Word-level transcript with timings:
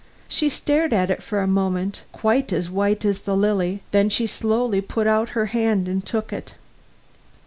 She 0.27 0.49
stared 0.49 0.93
at 0.93 1.11
it 1.11 1.21
for 1.21 1.41
a 1.41 1.47
moment, 1.47 2.05
quite 2.11 2.51
as 2.51 2.71
white 2.71 3.05
as 3.05 3.19
the 3.19 3.35
lily, 3.35 3.83
then 3.91 4.09
she 4.09 4.25
slowly 4.25 4.81
put 4.81 5.05
out 5.05 5.29
her 5.37 5.45
hand 5.53 5.87
and 5.87 6.03
took 6.03 6.33
it. 6.33 6.55